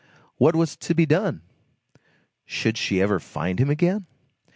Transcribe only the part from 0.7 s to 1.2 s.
to be